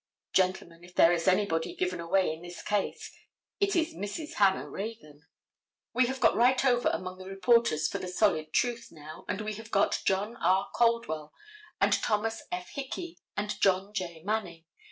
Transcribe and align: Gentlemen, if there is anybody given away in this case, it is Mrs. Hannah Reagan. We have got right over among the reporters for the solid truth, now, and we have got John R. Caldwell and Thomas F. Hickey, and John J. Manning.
Gentlemen, 0.33 0.83
if 0.83 0.95
there 0.95 1.11
is 1.11 1.27
anybody 1.27 1.75
given 1.75 1.99
away 1.99 2.33
in 2.33 2.41
this 2.41 2.63
case, 2.63 3.15
it 3.59 3.75
is 3.75 3.93
Mrs. 3.93 4.33
Hannah 4.37 4.67
Reagan. 4.67 5.27
We 5.93 6.07
have 6.07 6.19
got 6.19 6.35
right 6.35 6.65
over 6.65 6.89
among 6.89 7.19
the 7.19 7.27
reporters 7.27 7.87
for 7.87 7.99
the 7.99 8.07
solid 8.07 8.51
truth, 8.51 8.87
now, 8.89 9.25
and 9.27 9.41
we 9.41 9.53
have 9.53 9.69
got 9.69 10.01
John 10.03 10.37
R. 10.37 10.69
Caldwell 10.73 11.33
and 11.79 11.93
Thomas 11.93 12.41
F. 12.51 12.69
Hickey, 12.71 13.19
and 13.37 13.61
John 13.61 13.93
J. 13.93 14.23
Manning. 14.23 14.65